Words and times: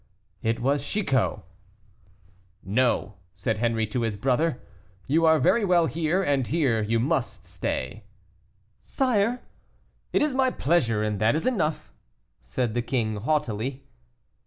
It 0.41 0.59
was 0.59 0.83
Chicot. 0.83 1.41
"No," 2.63 3.13
said 3.35 3.59
Henri 3.59 3.85
to 3.85 4.01
his 4.01 4.17
brother; 4.17 4.59
"you 5.05 5.27
are 5.27 5.37
very 5.37 5.63
well 5.63 5.85
here, 5.85 6.23
and 6.23 6.47
here 6.47 6.81
you 6.81 6.99
must 6.99 7.45
stay." 7.45 8.05
"Sire" 8.79 9.41
"It 10.11 10.23
is 10.23 10.33
my 10.33 10.49
pleasure, 10.49 11.03
and 11.03 11.19
that 11.19 11.35
is 11.35 11.45
enough," 11.45 11.93
said 12.41 12.73
the 12.73 12.81
king, 12.81 13.17
haughtily. 13.17 13.83